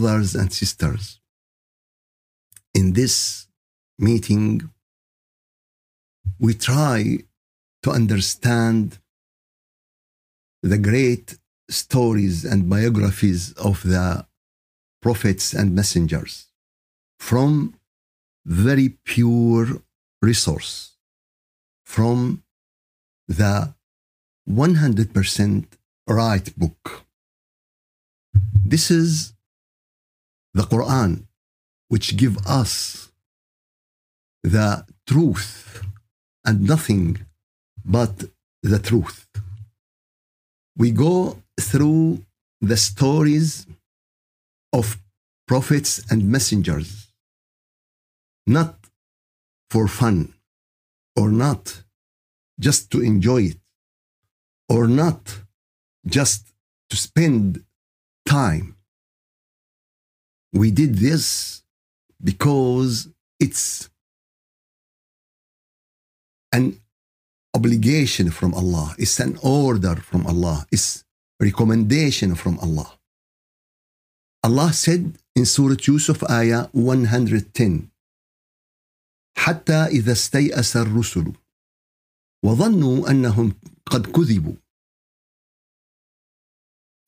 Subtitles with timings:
[0.00, 1.20] brothers and sisters,
[2.74, 3.46] in this
[3.98, 4.70] meeting,
[6.38, 7.18] we try
[7.82, 8.98] to understand
[10.62, 14.26] the great stories and biographies of the
[15.02, 16.46] prophets and messengers
[17.18, 17.74] from
[18.46, 19.66] very pure
[20.22, 20.96] resource,
[21.84, 22.42] from
[23.28, 23.74] the
[24.48, 25.64] 100%
[26.06, 27.04] right book.
[28.64, 29.34] This is
[30.54, 31.26] the Quran,
[31.88, 33.10] which give us
[34.42, 35.82] the truth
[36.44, 37.18] and nothing
[37.84, 38.24] but
[38.62, 39.28] the truth.
[40.76, 42.24] We go through
[42.60, 43.66] the stories
[44.72, 44.98] of
[45.46, 47.08] prophets and messengers,
[48.46, 48.76] not
[49.70, 50.34] for fun
[51.16, 51.82] or not
[52.58, 53.58] just to enjoy it
[54.68, 55.40] or not
[56.06, 56.52] just
[56.90, 57.64] to spend
[58.26, 58.76] time.
[60.53, 61.63] We did this
[62.23, 63.89] because it's
[66.51, 66.79] an
[67.53, 71.03] obligation from Allah, it's an order from Allah, it's
[71.39, 72.97] recommendation from Allah.
[74.43, 77.89] Allah said in Surah Yusuf ayah 110
[79.37, 81.33] حتى إذا استيأس الرسل
[82.43, 83.53] وظنوا أنهم
[83.85, 84.55] قد كذبوا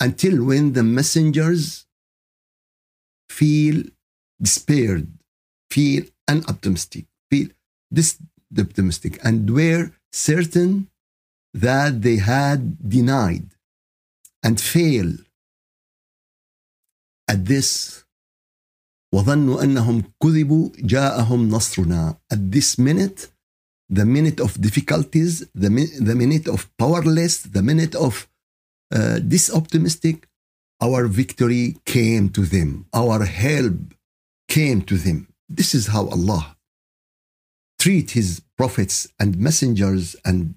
[0.04, 1.86] until when the messengers
[3.32, 3.84] feel
[4.42, 5.08] despaired,
[5.72, 7.50] feel unoptimistic, feel
[8.58, 10.90] optimistic, and were certain
[11.54, 13.48] that they had denied
[14.44, 15.20] and failed
[17.28, 18.04] at this
[19.16, 23.32] وظنوا أنهم كذبوا جاءهم نصرنا at this minute
[23.90, 25.70] the minute of difficulties the,
[26.00, 28.28] the minute of powerless the minute of
[28.94, 30.28] uh, disoptimistic
[30.82, 33.78] our victory came to them our help
[34.48, 36.58] came to them this is how Allah
[37.80, 40.56] treat his prophets and messengers and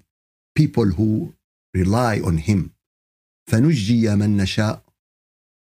[0.55, 1.33] people who
[1.73, 2.71] rely on him
[3.49, 4.81] فنجي من نشاء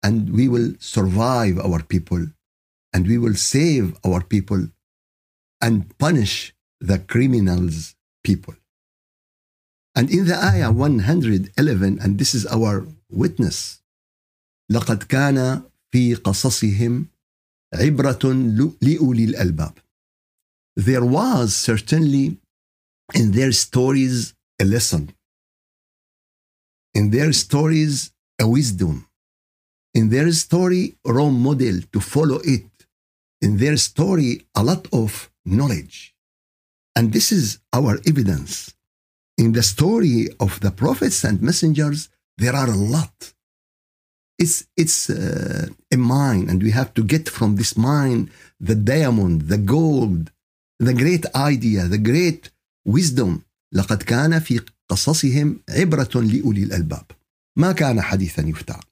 [0.03, 2.27] and we will survive our people
[2.93, 4.67] and we will save our people
[5.61, 8.55] and punish the criminals people.
[9.95, 13.80] And in the ayah 111, and this is our witness,
[14.71, 15.61] لقد كان
[15.91, 17.05] في قصصهم
[17.73, 18.33] عبرة
[18.81, 19.73] لأولي الألباب.
[20.75, 22.37] There was certainly
[23.13, 25.13] in their stories a lesson.
[26.93, 29.07] In their stories, a wisdom.
[29.93, 32.67] In their story, a role model to follow it
[33.41, 36.15] in their story a lot of knowledge.
[36.95, 38.73] And this is our evidence.
[39.37, 43.33] In the story of the prophets and messengers, there are a lot.
[44.41, 49.49] It's, it's uh, a mine, and we have to get from this mine the diamond,
[49.53, 50.31] the gold,
[50.79, 52.49] the great idea, the great
[52.85, 53.43] wisdom.
[53.73, 57.05] لقد كان في قصصهم عبرة لأولي الألباب.
[57.57, 58.83] ما كان حديثا يفتعل.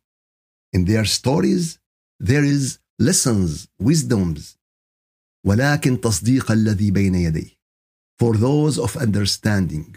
[0.75, 1.77] In their stories,
[2.19, 4.57] there is lessons, wisdoms
[5.45, 7.55] ولكن تصديق الذي بين يديه
[8.23, 9.95] for those of understanding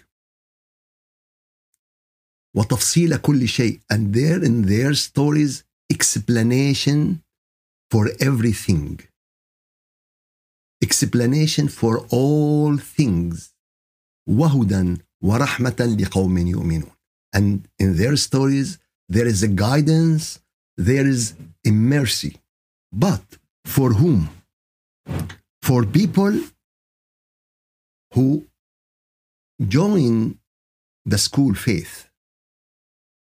[2.56, 7.22] وتفصيل كل شيء and there in their stories explanation
[7.91, 9.00] for everything
[10.82, 13.53] explanation for all things
[14.28, 16.91] وهدى ورحمة لقوم يؤمنون
[17.36, 18.78] and in their stories
[19.09, 20.38] there is a guidance
[20.76, 21.34] there is
[21.66, 22.36] a mercy
[22.92, 23.22] but
[23.64, 24.31] for whom?
[25.62, 26.41] For people
[28.15, 28.47] who
[29.77, 30.39] join
[31.04, 32.09] the school faith,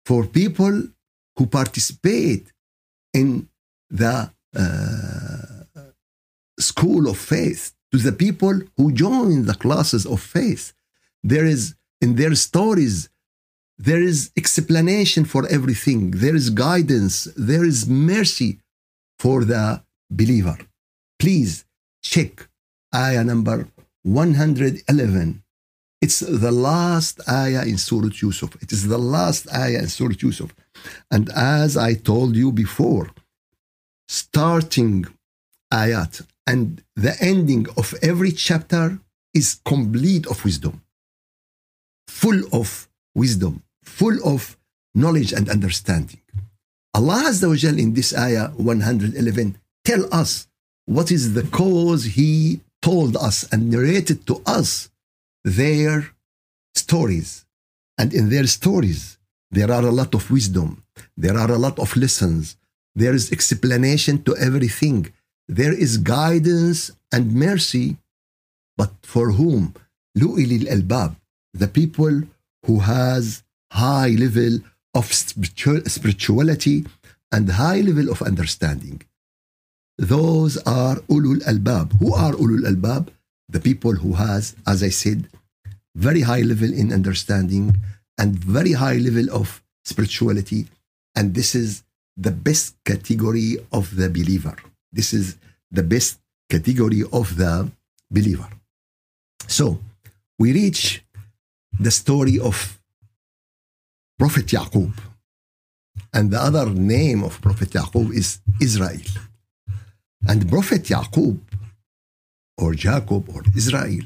[0.07, 0.75] for people
[1.35, 2.45] who participate
[3.13, 3.29] in
[3.89, 4.17] the
[4.55, 5.91] uh,
[6.69, 7.61] school of faith,
[7.91, 10.65] to the people who join the classes of faith.
[11.23, 13.09] There is in their stories
[13.89, 17.15] there is explanation for everything there is guidance
[17.49, 18.51] there is mercy
[19.23, 19.63] for the
[20.19, 20.57] believer.
[21.21, 21.65] Please
[22.11, 22.33] check
[23.03, 23.67] ayah number
[24.03, 25.43] 111.
[26.07, 28.55] It's the last ayah in Surah Yusuf.
[28.63, 30.55] It is the last ayah in Surah Yusuf.
[31.11, 33.09] And as I told you before,
[34.07, 35.05] starting
[35.83, 36.13] ayat
[36.51, 38.85] and the ending of every chapter
[39.33, 40.81] is complete of wisdom,
[42.07, 44.55] full of wisdom, full of
[44.95, 46.21] knowledge and understanding.
[46.93, 50.47] Allah Azza wa Jal in this ayah 111 tell us
[50.85, 54.89] what is the cause he told us and narrated to us
[55.47, 55.97] their
[56.75, 57.45] stories.
[57.97, 59.17] And in their stories,
[59.49, 60.83] there are a lot of wisdom,
[61.15, 62.57] there are a lot of lessons,
[62.95, 65.13] there is explanation to everything,
[65.47, 67.97] there is guidance and mercy.
[68.75, 69.73] But for whom?
[70.19, 71.15] Lu'il al-albab,
[71.53, 72.23] the people
[72.65, 74.59] who has high level
[74.93, 76.85] of spirituality
[77.31, 79.01] and high level of understanding.
[79.97, 81.87] Those are ulul albab.
[81.99, 83.09] Who are ulul albab?
[83.49, 85.29] The people who has, as I said,
[85.97, 87.75] very high level in understanding
[88.19, 90.67] and very high level of spirituality.
[91.15, 91.83] And this is
[92.15, 94.55] the best category of the believer.
[94.91, 95.37] This is
[95.71, 97.69] the best category of the
[98.11, 98.49] believer.
[99.47, 99.79] So
[100.37, 101.03] we reach
[101.79, 102.79] the story of
[104.19, 104.93] Prophet Yaqub.
[106.13, 109.01] And the other name of Prophet Yaqub is Israel.
[110.27, 111.39] And Prophet Yaqub,
[112.57, 114.05] or Jacob, or Israel,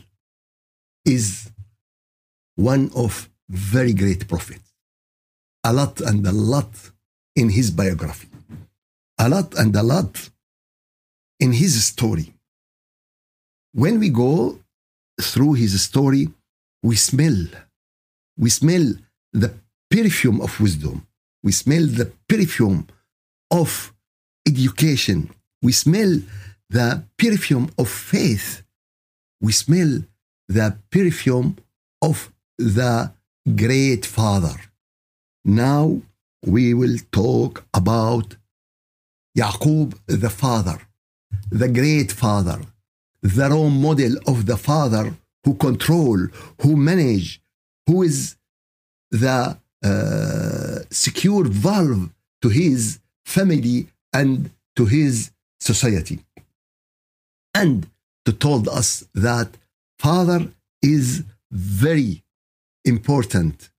[1.06, 1.51] is
[2.56, 4.74] one of very great prophets.
[5.64, 6.92] A lot and a lot
[7.36, 8.30] in his biography.
[9.20, 10.30] A lot and a lot
[11.40, 12.34] in his story.
[13.74, 14.60] When we go
[15.22, 16.30] through his story,
[16.84, 17.46] we smell,
[18.38, 18.94] we smell
[19.34, 19.54] the
[19.90, 21.08] perfume of wisdom.
[21.44, 22.88] We smell the perfume
[23.52, 23.94] of
[24.48, 25.30] education.
[25.62, 26.22] We smell
[26.70, 28.64] the perfume of faith.
[29.42, 30.04] We smell
[30.48, 31.58] the perfume
[32.02, 33.12] of the
[33.56, 34.56] great father.
[35.44, 36.02] Now
[36.46, 38.36] we will talk about
[39.38, 40.80] Yaqub the father,
[41.50, 42.60] the great father,
[43.22, 46.18] the role model of the father who control,
[46.62, 47.42] who manage,
[47.88, 48.36] who is
[49.10, 52.10] the uh, secure valve
[52.42, 56.20] to his family and to his society.
[57.54, 57.88] And
[58.26, 59.50] to told us that
[59.98, 62.24] father is very
[62.86, 63.70] important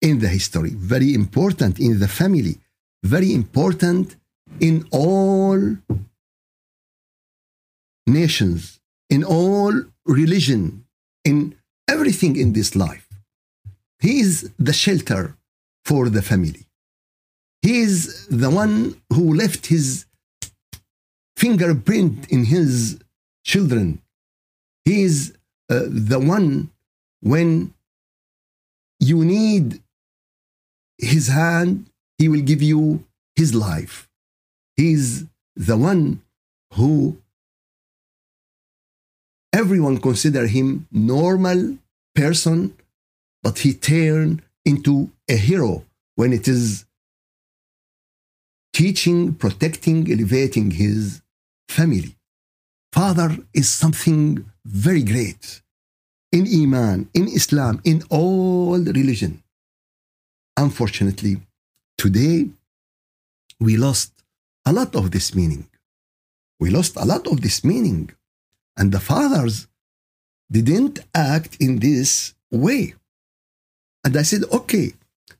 [0.00, 2.58] in the history, very important in the family,
[3.02, 4.16] very important
[4.58, 5.76] in all
[8.06, 9.72] nations, in all
[10.06, 10.84] religion,
[11.24, 11.54] in
[11.88, 13.08] everything in this life.
[14.00, 15.36] He is the shelter
[15.84, 16.66] for the family.
[17.62, 20.06] He is the one who left his
[21.36, 22.98] fingerprint in his
[23.44, 24.00] children.
[24.84, 25.34] He is
[25.68, 26.70] uh, the one
[27.20, 27.74] when
[28.98, 29.80] you need
[30.98, 31.86] his hand,
[32.18, 33.04] he will give you
[33.36, 34.08] his life.
[34.76, 35.26] He is
[35.56, 36.22] the one
[36.74, 37.18] who
[39.52, 41.76] everyone consider him normal
[42.14, 42.74] person
[43.42, 45.84] but he turned into a hero
[46.14, 46.84] when it is
[48.72, 51.20] teaching protecting elevating his
[51.68, 52.16] family
[52.92, 55.62] father is something very great
[56.32, 59.42] in iman in islam in all religion
[60.56, 61.40] unfortunately
[61.98, 62.48] today
[63.58, 64.12] we lost
[64.66, 65.68] a lot of this meaning
[66.60, 68.10] we lost a lot of this meaning
[68.76, 69.66] and the fathers
[70.50, 72.94] didn't act in this way.
[74.04, 74.94] And I said, okay,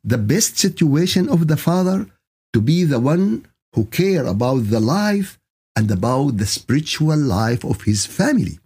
[0.04, 2.06] the best situation of the father
[2.52, 5.38] to be the one who care about the life
[5.76, 8.58] and about the spiritual life of his family.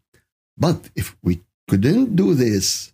[0.56, 2.92] But if we couldn't do this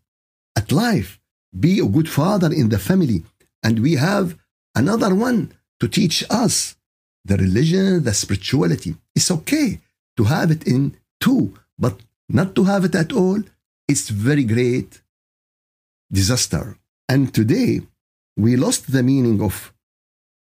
[0.57, 1.21] at life,
[1.59, 3.23] be a good father in the family,
[3.63, 4.37] and we have
[4.75, 6.77] another one to teach us
[7.25, 9.81] the religion, the spirituality, it's okay
[10.17, 13.43] to have it in two, but not to have it at all,
[13.89, 15.03] it's very great
[16.11, 16.79] disaster.
[17.09, 17.83] And today,
[18.37, 19.73] we lost the meaning of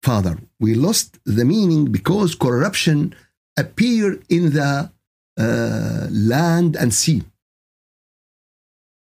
[0.02, 0.38] father.
[0.60, 3.14] We lost the meaning because corruption
[3.56, 4.90] appeared in the
[5.38, 7.22] uh, land and sea.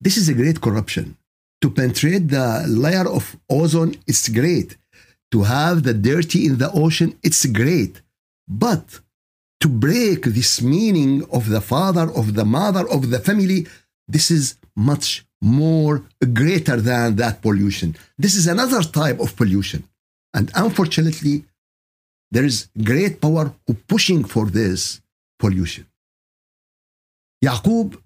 [0.02, 1.18] This is a great corruption.
[1.62, 4.78] To penetrate the layer of ozone, it's great.
[5.32, 8.02] To have the dirty in the ocean, it's great.
[8.48, 9.02] But
[9.60, 13.68] to break this meaning of the father, of the mother, of the family,
[14.08, 16.04] this is much more
[16.34, 17.96] greater than that pollution.
[18.18, 19.84] This is another type of pollution.
[20.34, 21.46] And unfortunately,
[22.32, 23.54] there is great power
[23.88, 25.02] pushing for this
[25.40, 25.86] pollution.
[27.44, 27.98] Yaqub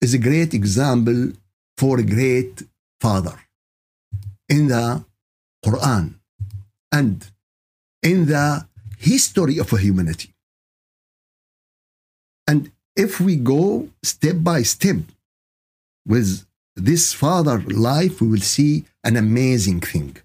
[0.00, 1.32] is a great example
[1.76, 2.62] for a great
[3.00, 3.38] father
[4.48, 5.04] in the
[5.64, 6.14] Quran
[6.90, 7.26] and
[8.02, 8.66] in the
[8.98, 10.34] history of humanity.
[12.46, 14.96] And if we go step by step
[16.06, 16.44] with
[16.76, 20.16] this father life, we will see an amazing thing.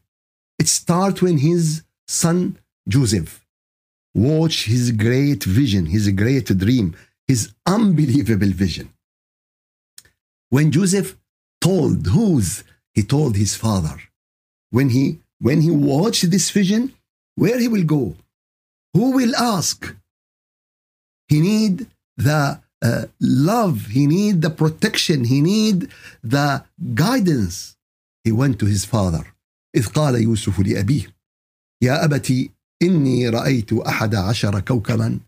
[0.59, 3.45] It starts when his son Joseph
[4.13, 6.95] watched his great vision, his great dream,
[7.27, 8.89] his unbelievable vision.
[10.49, 11.15] When Joseph
[11.66, 12.64] told whose,
[12.94, 13.96] he told his father.
[14.70, 15.04] When he
[15.38, 16.82] when he watched this vision,
[17.34, 18.16] where he will go,
[18.94, 19.96] Who will ask?
[21.28, 23.86] He need the uh, love.
[23.86, 25.24] He need the protection.
[25.24, 25.88] He need
[26.22, 26.64] the
[26.94, 27.76] guidance.
[28.24, 29.24] He went to his father.
[29.76, 31.14] إذ قال يوسف لأبيه
[31.82, 32.50] يا أبت
[32.82, 35.20] إني رأيت أحد عشر كوكبا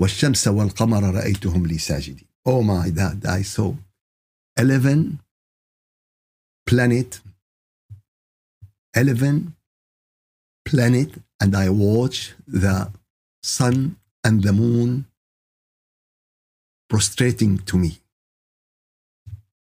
[0.00, 2.26] والشمس والقمر رأيتهم لي ساجدين.
[2.48, 3.74] Oh my dad, I saw
[4.58, 5.18] 11
[6.66, 7.20] planet
[8.96, 9.54] 11
[10.64, 12.90] planet and I watch the
[13.42, 15.06] sun and the moon
[16.88, 18.00] prostrating to me.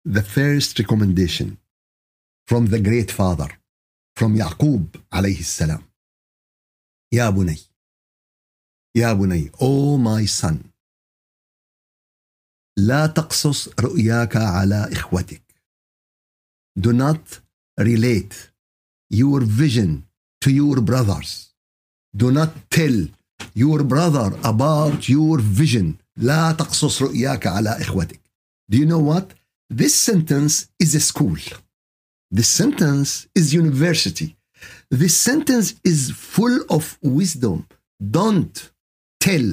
[0.05, 1.59] The first recommendation
[2.47, 3.51] from the great father,
[4.17, 5.83] from Yaqub alayhi salam.
[7.13, 7.59] يا بني
[8.97, 10.57] يا بني Oh my son
[12.79, 15.43] لا تقصص رؤياك على إخوتك
[16.79, 17.41] Do not
[17.79, 18.51] relate
[19.09, 20.07] your vision
[20.43, 21.31] to your brothers.
[22.17, 22.97] Do not tell
[23.55, 25.99] your brother about your vision.
[26.17, 28.21] لا تقصص رؤياك على إخوتك.
[28.69, 29.35] Do you know what?
[29.69, 31.39] This sentence is a school.
[32.31, 34.37] This sentence is university.
[34.91, 37.67] This sentence is full of wisdom.
[38.19, 38.71] Don't
[39.21, 39.49] tell.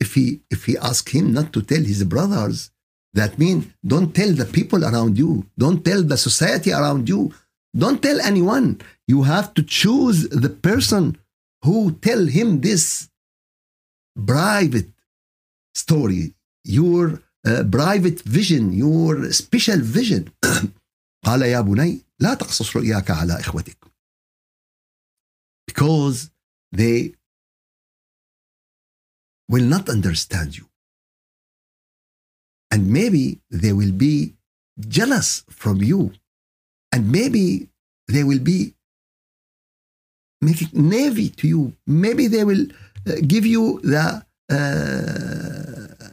[0.00, 2.70] If he if he ask him not to tell his brothers,
[3.14, 5.46] that means don't tell the people around you.
[5.56, 7.32] Don't tell the society around you.
[7.76, 8.80] Don't tell anyone.
[9.06, 11.18] You have to choose the person
[11.62, 13.08] who tell him this
[14.26, 14.90] private
[15.74, 20.30] story, your uh, private vision, your special vision.
[21.24, 23.76] قال يا بني لا تقصص رؤياك على إخوتك.
[25.66, 26.30] Because
[26.72, 27.14] they
[29.48, 30.66] will not understand you.
[32.70, 34.34] And maybe they will be
[34.96, 36.12] jealous from you.
[36.92, 37.68] And maybe
[38.08, 38.74] they will be
[40.40, 41.74] making navy to you.
[41.86, 42.66] Maybe they will
[43.06, 46.08] uh, give you the uh,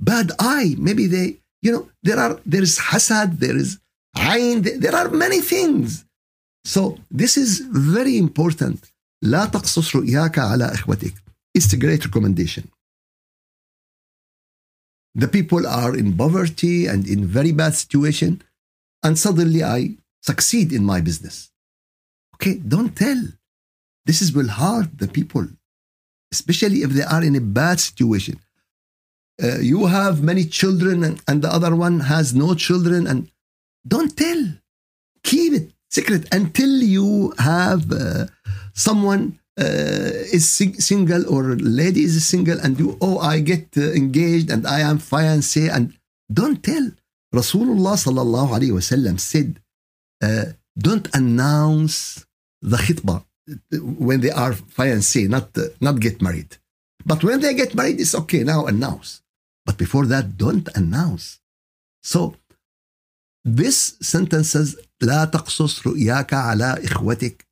[0.00, 0.74] bad eye.
[0.78, 3.78] Maybe they, you know, there are there is hasad, there is
[4.16, 6.04] ayn, there are many things.
[6.64, 8.80] So this is very important.
[9.22, 11.14] لا تقصص رؤياك على إخوتك.
[11.54, 12.68] It's a great recommendation.
[15.15, 18.41] The people are in poverty and in very bad situation,
[19.03, 21.51] and suddenly I succeed in my business.
[22.35, 23.21] Okay, don't tell.
[24.05, 25.47] This is will hurt the people,
[26.31, 28.39] especially if they are in a bad situation.
[29.41, 33.29] Uh, you have many children and, and the other one has no children, and
[33.87, 34.43] don't tell.
[35.23, 38.25] Keep it secret until you have uh,
[38.73, 39.39] someone
[40.36, 44.66] is sing- single or lady is single and you oh I get uh, engaged and
[44.66, 45.84] I am fiancé and
[46.32, 46.86] don't tell.
[47.34, 49.60] Rasulullah sallallahu alayhi wasallam said,
[50.22, 50.46] uh,
[50.86, 52.24] don't announce
[52.62, 53.24] the khitbah
[54.06, 56.56] when they are fiancé, not uh, not get married.
[57.04, 59.22] But when they get married, it's okay now announce.
[59.66, 61.40] But before that, don't announce.
[62.02, 62.20] So
[63.44, 67.46] this sentence says لا تقصص رؤياك على إخوتك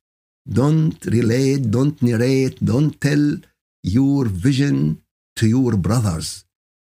[0.47, 3.37] don't relate, don't narrate, don't tell
[3.83, 5.01] your vision
[5.35, 6.45] to your brothers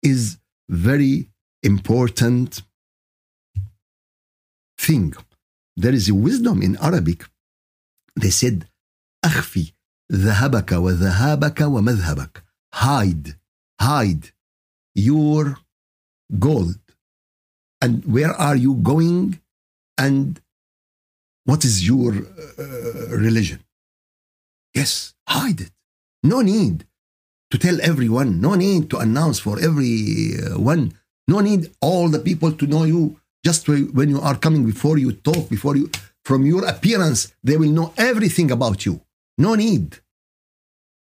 [0.01, 0.37] is
[0.69, 1.29] very
[1.63, 2.61] important
[4.77, 5.13] thing.
[5.77, 7.25] There is a wisdom in Arabic.
[8.15, 8.67] They said,
[9.25, 9.73] أخفي
[10.11, 12.43] ذهبك وذهابك ومذهبك.
[12.73, 13.35] Hide,
[13.79, 14.31] hide
[14.95, 15.57] your
[16.39, 16.79] gold.
[17.81, 19.39] And where are you going?
[19.97, 20.41] And
[21.47, 23.59] what is your uh, religion?
[24.73, 25.71] Yes, hide it.
[26.23, 26.85] No need
[27.51, 28.41] to tell everyone.
[28.41, 30.93] No need to announce for everyone.
[31.27, 33.19] No need all the people to know you.
[33.45, 35.89] Just when you are coming before you talk, before you,
[36.23, 39.01] from your appearance, they will know everything about you.
[39.37, 39.99] No need.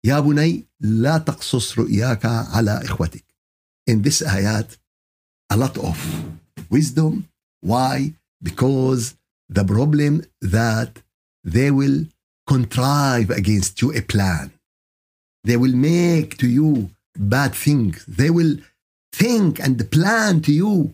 [0.07, 3.25] يا بني لا تقصص رؤياك على إخوتك.
[3.87, 4.77] In this ayat,
[5.51, 5.97] a lot of
[6.71, 7.29] wisdom.
[7.61, 8.15] Why?
[8.43, 9.15] Because
[9.50, 11.02] the problem that
[11.44, 12.06] they will
[12.48, 14.52] contrive against you a plan.
[15.44, 18.06] They will make to you bad things.
[18.08, 18.58] They will
[19.14, 20.94] think and plan to you.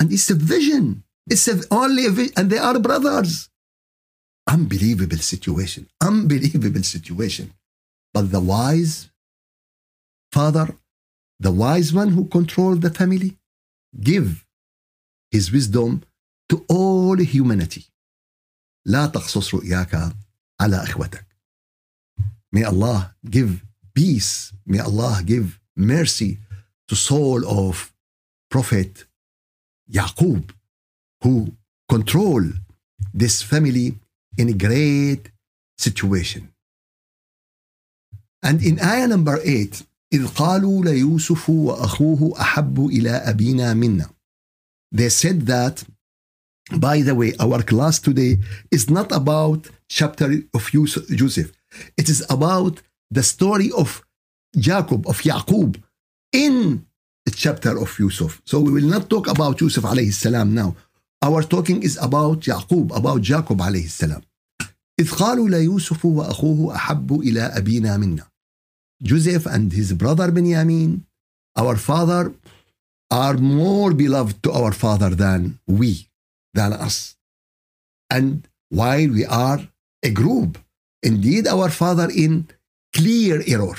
[0.00, 1.04] And it's a vision.
[1.28, 2.34] It's a, only a vision.
[2.36, 3.48] And they are brothers.
[4.46, 5.88] Unbelievable situation.
[6.00, 7.52] Unbelievable situation.
[8.14, 9.10] But the wise
[10.32, 10.74] father,
[11.38, 13.36] the wise one who controls the family,
[14.00, 14.44] give
[15.30, 16.02] his wisdom
[16.49, 17.89] to all humanity.
[18.85, 20.15] لا تقصص رؤياك
[20.61, 21.25] على إخوتك.
[22.55, 24.53] May Allah give peace.
[24.65, 26.39] May Allah give mercy
[26.87, 27.93] to soul of
[28.49, 29.05] Prophet
[29.91, 30.51] Yaqub
[31.23, 31.53] who
[31.89, 32.43] control
[33.13, 33.97] this family
[34.37, 35.31] in a great
[35.77, 36.49] situation.
[38.43, 44.09] And in ayah number 8, إذ قالوا ليوسف وأخوه أحب إلى أبينا منا.
[44.91, 45.83] They said that,
[46.77, 48.37] by the way, our class today
[48.71, 51.51] is not about chapter of Yusuf, Joseph.
[51.97, 54.03] It is about the story of
[54.57, 55.81] Jacob, of Yaqub,
[56.31, 56.85] in
[57.25, 58.41] the chapter of Yusuf.
[58.45, 60.75] So we will not talk about Yusuf alayhi salam now.
[61.21, 64.23] Our talking is about Yaqub, about Jacob alayhi salam.
[64.99, 68.27] إذ قالوا ليوسف وأخوه أحب إلى أبينا منا.
[69.01, 71.05] Joseph and his brother Benjamin,
[71.57, 72.33] our father,
[73.09, 76.06] are more beloved to our father than we,
[76.54, 77.16] than us.
[78.10, 79.60] And while we are
[80.02, 80.58] a group,
[81.02, 82.48] indeed our father in
[82.94, 83.76] clear error.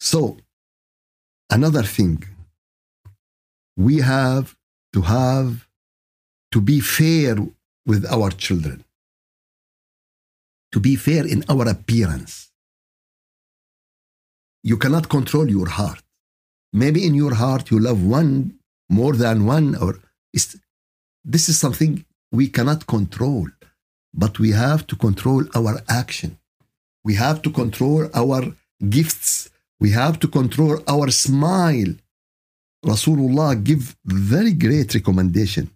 [0.00, 0.38] So,
[1.50, 2.24] another thing,
[3.76, 4.56] we have
[4.94, 5.68] to have
[6.52, 7.36] to be fair
[7.86, 8.84] with our children,
[10.72, 12.52] to be fair in our appearance
[14.62, 16.02] you cannot control your heart.
[16.72, 19.98] Maybe in your heart you love one more than one, or
[21.24, 23.48] this is something we cannot control,
[24.14, 26.38] but we have to control our action.
[27.04, 28.54] We have to control our
[28.88, 29.50] gifts.
[29.80, 31.94] We have to control our smile.
[32.84, 35.70] Rasulullah give very great recommendation.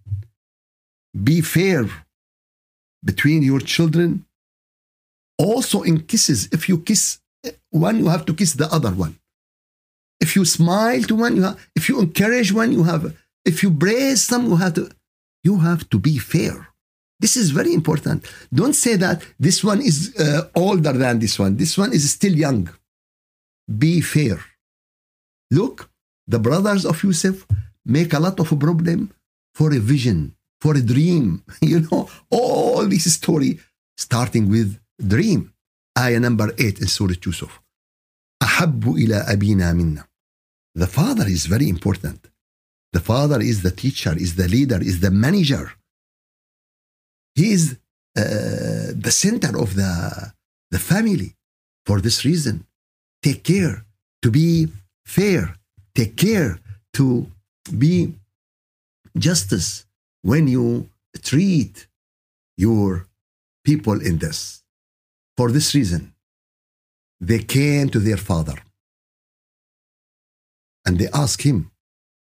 [1.24, 1.88] Be fair
[3.04, 4.24] between your children.
[5.38, 7.20] Also in kisses, if you kiss
[7.70, 9.18] one, you have to kiss the other one.
[10.20, 13.70] If you smile to one, you have, if you encourage one, you have, if you
[13.70, 14.90] praise some, you have to,
[15.45, 16.67] you have to be fair.
[17.19, 18.19] This is very important.
[18.51, 21.55] Don't say that this one is uh, older than this one.
[21.55, 22.69] This one is still young.
[23.83, 24.39] Be fair.
[25.51, 25.89] Look,
[26.27, 27.45] the brothers of Yusuf
[27.85, 29.11] make a lot of problem
[29.53, 31.43] for a vision, for a dream.
[31.61, 33.59] You know, all this story
[33.97, 35.53] starting with dream.
[35.97, 37.59] آية number 8 in Surah Yusuf.
[38.43, 40.05] أحب إلى أبينا منا.
[40.79, 42.31] The father is very important.
[42.92, 45.72] The father is the teacher, is the leader, is the manager.
[47.34, 47.76] He is
[48.16, 50.32] uh, the center of the,
[50.70, 51.34] the family.
[51.84, 52.66] For this reason,
[53.22, 53.84] take care
[54.22, 54.68] to be
[55.04, 55.56] fair.
[55.94, 56.58] Take care
[56.94, 57.26] to
[57.78, 58.14] be
[59.16, 59.86] justice
[60.22, 60.88] when you
[61.22, 61.86] treat
[62.56, 63.06] your
[63.64, 64.62] people in this.
[65.36, 66.14] For this reason,
[67.20, 68.58] they came to their father
[70.84, 71.70] and they asked him,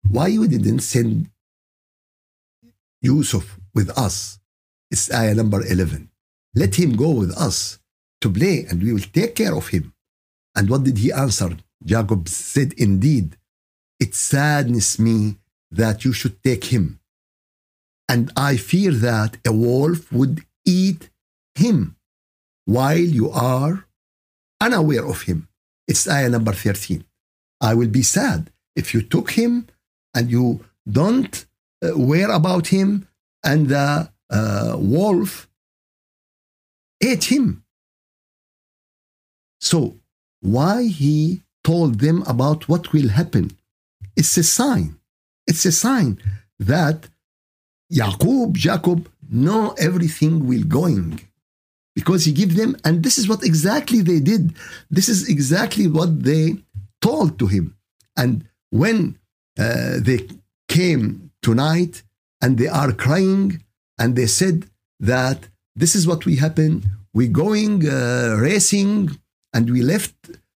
[0.07, 1.29] Why you didn't send
[3.01, 4.39] Yusuf with us?
[4.91, 6.09] It's ayah number 11.
[6.55, 7.79] Let him go with us
[8.21, 9.93] to play and we will take care of him.
[10.55, 11.57] And what did he answer?
[11.83, 13.37] Jacob said, Indeed,
[13.99, 15.37] it saddens me
[15.71, 16.99] that you should take him.
[18.07, 21.09] And I fear that a wolf would eat
[21.55, 21.95] him
[22.65, 23.85] while you are
[24.61, 25.47] unaware of him.
[25.87, 27.03] It's ayah number 13.
[27.59, 29.67] I will be sad if you took him
[30.13, 31.45] and you don't
[31.83, 31.97] uh,
[32.31, 33.07] about him
[33.43, 35.49] and the uh, wolf
[37.01, 37.63] ate him.
[39.59, 39.95] So,
[40.41, 43.51] why he told them about what will happen?
[44.15, 44.99] It's a sign.
[45.47, 46.19] It's a sign
[46.59, 47.07] that
[47.91, 51.19] Jacob, Jacob, know everything will going
[51.95, 54.55] because he give them, and this is what exactly they did.
[54.89, 56.57] This is exactly what they
[57.01, 57.75] told to him.
[58.17, 59.19] And when
[59.57, 60.27] uh, they
[60.67, 62.03] came tonight
[62.41, 63.63] and they are crying
[63.99, 64.65] and they said
[64.99, 66.85] that this is what we happened.
[67.13, 69.17] We're going uh, racing
[69.53, 70.15] and we left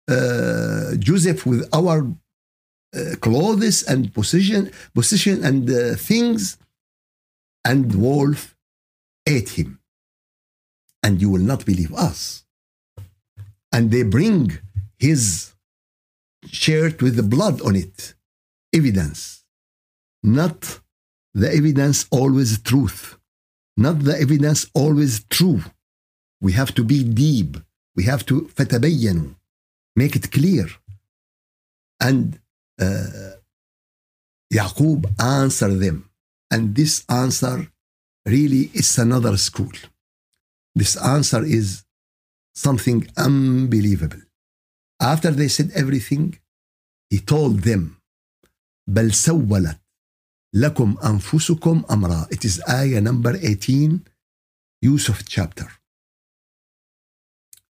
[0.09, 2.06] uh, Joseph with our
[2.96, 6.56] uh, clothes and position, position and uh, things,
[7.64, 8.56] and wolf
[9.26, 9.80] ate him
[11.06, 12.44] and you will not believe us.
[13.72, 14.59] And they bring
[14.98, 15.52] his
[16.46, 18.14] shirt with the blood on it,
[18.75, 19.43] evidence.
[20.23, 20.79] Not
[21.34, 23.17] the evidence always truth,
[23.77, 25.62] not the evidence always true.
[26.41, 27.57] We have to be deep.
[27.95, 29.36] We have to فتبينوا,
[29.95, 30.67] make it clear.
[31.99, 32.39] And
[32.79, 33.31] uh,
[34.53, 36.10] Yaqub answer them.
[36.49, 37.71] And this answer
[38.25, 39.71] really is another school.
[40.75, 41.84] This answer is
[42.53, 44.21] something unbelievable.
[44.99, 46.39] After they said everything,
[47.10, 47.94] he told them,
[48.88, 49.81] بل سولت
[50.53, 52.27] لكم أنفسكم أمرا.
[52.31, 54.01] It is ayah number 18,
[54.81, 55.67] Yusuf chapter.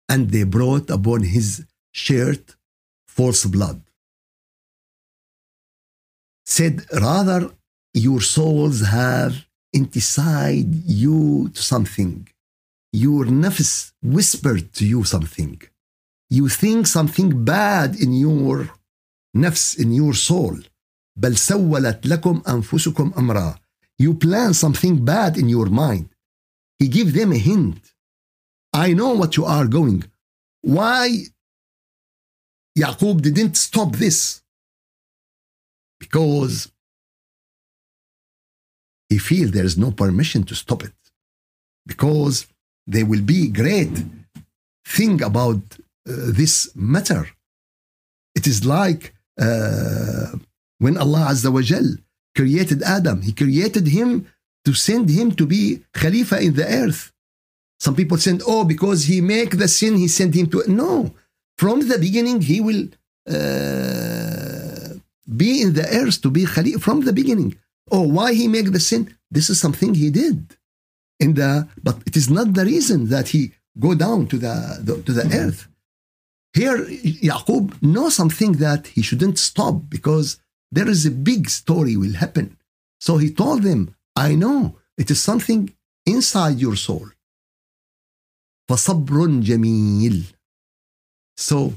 [0.08, 2.56] And they brought upon his shirt
[3.06, 3.82] false blood.
[6.46, 7.50] Said, rather,
[7.92, 12.28] your souls have inside you to something
[12.92, 15.60] your nafs whispered to you something.
[16.30, 18.68] you think something bad in your
[19.36, 20.58] نفس in your soul
[21.16, 23.58] بل سولت لكم أنفسكم أمرا
[24.02, 26.08] you plan something bad in your mind
[26.78, 27.82] he give them a hint
[28.72, 30.04] I know what you are going
[30.62, 31.04] why
[32.78, 34.42] Yaqub didn't stop this
[35.98, 36.70] because
[39.08, 40.98] he feel there is no permission to stop it
[41.86, 42.46] because
[42.86, 43.96] there will be great
[44.96, 45.60] thing about
[46.08, 47.22] uh, this matter
[48.38, 49.02] it is like
[49.40, 50.30] uh,
[50.83, 51.87] when Allah Azza wa Jal
[52.35, 54.09] created Adam he created him
[54.65, 55.63] to send him to be
[56.01, 57.01] Khalifa in the earth.
[57.85, 60.93] Some people said oh because he make the sin he sent him to no.
[61.61, 62.83] From the beginning he will
[63.35, 64.89] uh,
[65.41, 67.51] be in the earth to be Khalifa from the beginning.
[67.95, 69.01] Oh why he make the sin?
[69.35, 70.39] This is something he did.
[71.23, 71.51] In the
[71.87, 73.41] but it is not the reason that he
[73.85, 75.61] go down to the, the to the earth.
[76.59, 76.77] Here
[77.29, 80.27] Yaqub knows something that he shouldn't stop because
[80.72, 82.56] there is a big story will happen
[83.00, 84.58] so he told them I know
[84.96, 85.72] it is something
[86.06, 87.08] inside your soul
[88.70, 90.24] فصبر جميل
[91.40, 91.72] so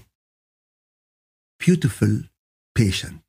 [1.60, 2.24] beautiful
[2.80, 3.22] patient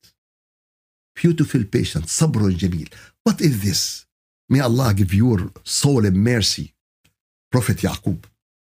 [1.22, 2.88] beautiful patient صبر جميل
[3.28, 4.06] what is this
[4.48, 6.74] may Allah give your soul a mercy
[7.52, 8.24] Prophet Yaqub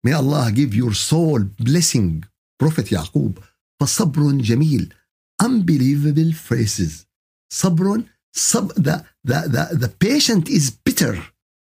[0.03, 2.23] may Allah give your soul blessing
[2.59, 3.39] Prophet Yaqub
[3.81, 4.93] فصبر جميل
[5.40, 7.06] unbelievable phrases.
[7.50, 11.18] Sabron, sub, the, the, the, the patient is bitter.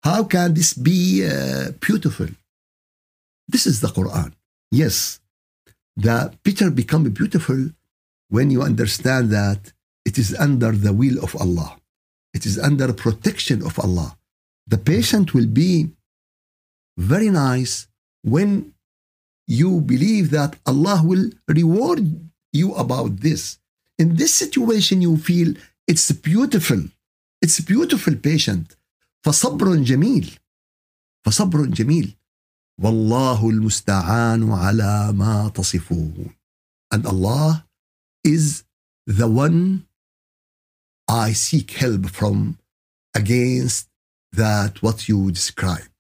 [0.03, 2.29] How can this be uh, beautiful?
[3.47, 4.33] This is the Quran.
[4.71, 5.21] Yes,
[5.97, 7.71] the bitter become beautiful
[8.29, 9.73] when you understand that
[10.05, 11.79] it is under the will of Allah.
[12.35, 14.17] It is under protection of Allah.
[14.67, 15.91] The patient will be
[16.97, 17.89] very nice
[18.23, 18.75] when
[19.47, 22.28] you believe that Allah will reward
[22.58, 23.60] you about this.
[23.98, 25.54] In this situation, you feel
[25.88, 26.82] it's beautiful.
[27.42, 28.76] It's beautiful patient.
[29.26, 30.40] فصبر جميل.
[31.26, 32.16] فصبر جميل.
[32.82, 36.36] والله المستعان على ما تصفون.
[36.94, 37.66] And Allah
[38.24, 38.64] is
[39.08, 39.88] the one
[41.08, 42.58] I seek help from
[43.14, 43.90] against
[44.32, 45.98] that what you describe.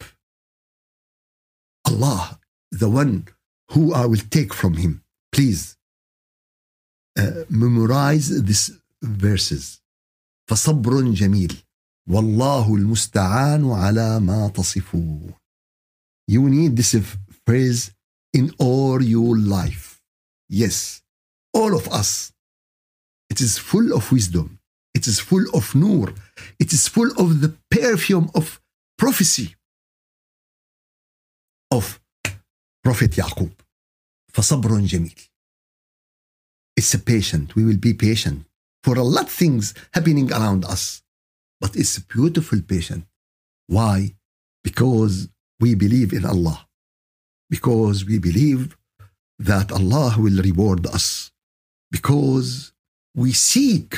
[1.85, 2.39] Allah,
[2.71, 3.27] the one
[3.71, 5.03] who I will take from him.
[5.31, 5.76] Please uh,
[7.50, 9.80] memorize these verses.
[10.50, 11.62] فصبر جميل
[12.08, 15.34] والله المستعان على ما تصفون.
[16.30, 16.94] You need this
[17.46, 17.90] phrase
[18.34, 20.00] in all your life.
[20.50, 21.02] Yes,
[21.54, 22.32] all of us.
[23.30, 24.58] It is full of wisdom.
[24.94, 26.14] It is full of nur.
[26.58, 28.60] It is full of the perfume of
[28.96, 29.54] prophecy
[31.70, 32.00] of
[32.82, 33.52] Prophet Yaqub.
[34.32, 35.27] فصبر جميل.
[36.78, 37.56] It's a patient.
[37.56, 38.46] We will be patient
[38.84, 41.02] for a lot of things happening around us.
[41.60, 43.04] But it's a beautiful patient.
[43.66, 44.14] Why?
[44.62, 46.68] Because we believe in Allah.
[47.50, 48.76] Because we believe
[49.40, 51.32] that Allah will reward us.
[51.90, 52.72] Because
[53.12, 53.96] we seek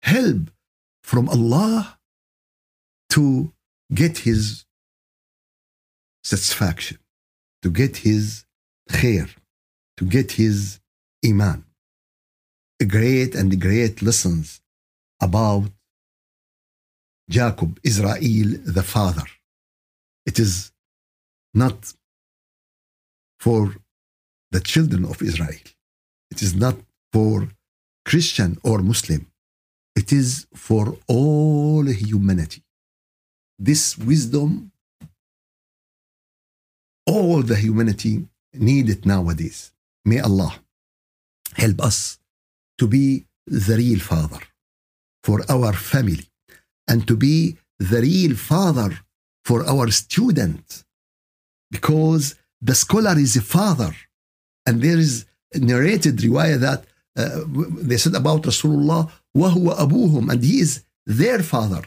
[0.00, 0.50] help
[1.02, 1.98] from Allah
[3.10, 3.52] to
[3.92, 4.64] get His
[6.24, 6.98] satisfaction,
[7.60, 8.46] to get His
[8.88, 9.28] khair,
[9.98, 10.80] to get His
[11.24, 11.64] iman.
[12.86, 14.60] Great and great lessons
[15.20, 15.70] about
[17.28, 19.26] Jacob, Israel, the father.
[20.24, 20.72] It is
[21.54, 21.92] not
[23.40, 23.74] for
[24.50, 25.66] the children of Israel.
[26.30, 26.76] It is not
[27.12, 27.48] for
[28.04, 29.26] Christian or Muslim.
[29.96, 32.62] It is for all humanity.
[33.58, 34.70] This wisdom,
[37.06, 39.72] all the humanity need it nowadays.
[40.04, 40.54] May Allah
[41.57, 42.17] help us
[42.79, 44.39] to be the real father
[45.23, 46.27] for our family
[46.87, 48.99] and to be the real father
[49.45, 50.83] for our student
[51.71, 53.93] because the scholar is a father
[54.65, 55.25] and there is
[55.55, 57.41] narrated riwayah that uh,
[57.89, 61.83] they said about Rasulullah وهو أبوهم and he is their father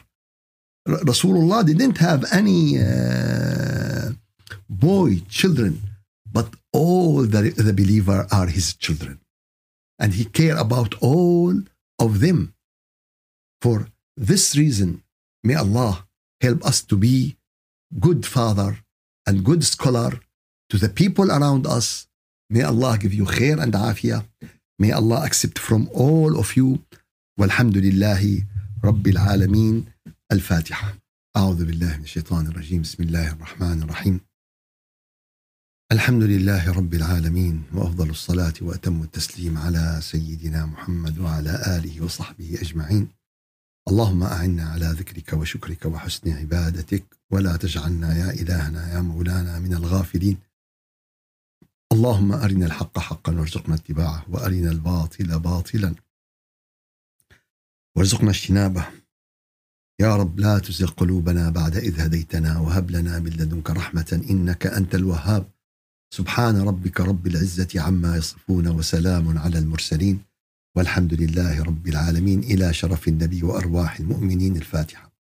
[0.87, 4.09] Rasulullah didn't have any uh,
[4.69, 5.81] boy children
[6.31, 9.19] but all the, the believer are his children
[9.99, 11.53] and he care about all
[12.05, 12.53] of them
[13.63, 13.77] for
[14.29, 14.89] this reason
[15.43, 16.05] may Allah
[16.41, 17.37] help us to be
[18.05, 18.71] good father
[19.27, 20.11] and good scholar
[20.69, 22.07] to the people around us
[22.49, 24.21] may Allah give you khair and afiyah
[24.79, 26.69] may Allah accept from all of you
[27.39, 28.43] والحمد لله
[28.83, 29.85] رب العالمين
[30.31, 30.97] الفاتحة
[31.37, 34.19] أعوذ بالله من الشيطان الرجيم بسم الله الرحمن الرحيم
[35.92, 43.08] الحمد لله رب العالمين وأفضل الصلاة وأتم التسليم على سيدنا محمد وعلى آله وصحبه أجمعين.
[43.88, 50.36] اللهم أعنا على ذكرك وشكرك وحسن عبادتك ولا تجعلنا يا إلهنا يا مولانا من الغافلين.
[51.92, 55.94] اللهم أرنا الحق حقا وارزقنا اتباعه وأرنا الباطل باطلا
[57.96, 58.86] وارزقنا اجتنابه.
[60.00, 64.94] يا رب لا تزغ قلوبنا بعد إذ هديتنا وهب لنا من لدنك رحمة إنك أنت
[64.94, 65.52] الوهاب.
[66.14, 70.20] سبحان ربك رب العزة عما يصفون وسلام على المرسلين
[70.76, 75.11] والحمد لله رب العالمين إلى شرف النبي وأرواح المؤمنين الفاتحة.